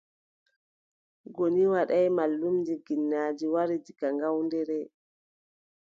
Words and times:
Goni 1.35 1.63
Wadaay, 1.73 2.07
mallumjo 2.17 2.75
ginnaaji 2.85 3.45
wari 3.53 3.77
diga 3.85 4.07
Ngawdere. 4.15 4.79